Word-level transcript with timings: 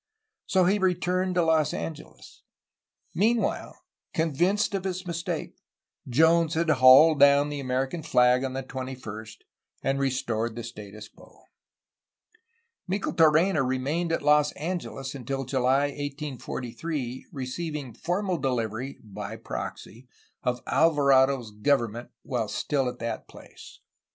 So 0.47 0.65
he 0.65 0.79
returned 0.79 1.35
to 1.35 1.43
Los 1.45 1.75
Angeles. 1.75 2.41
Meanwhile, 3.13 3.77
convinced 4.15 4.73
of 4.73 4.83
his 4.83 5.05
mistake, 5.05 5.53
Jones 6.09 6.55
had 6.55 6.71
hauled 6.71 7.19
down 7.19 7.49
the 7.49 7.59
American 7.59 8.01
flag 8.01 8.43
on 8.43 8.53
the 8.53 8.63
21st, 8.63 9.43
and 9.83 9.99
restored 9.99 10.55
the 10.55 10.63
status 10.63 11.07
quo, 11.07 11.43
Micheltorena 12.87 13.61
remained 13.61 14.11
at 14.11 14.23
Los 14.23 14.53
Angeles 14.53 15.13
until 15.13 15.45
July 15.45 15.89
1843, 15.89 17.27
receiving 17.31 17.93
formal 17.93 18.39
delivery 18.39 18.97
(by 19.03 19.35
proxy) 19.35 20.07
of 20.41 20.63
Alvarado's 20.65 21.51
govern 21.51 21.91
ment 21.91 22.09
while 22.23 22.47
still 22.47 22.89
at 22.89 22.97
that 22.97 23.27
place. 23.27 23.81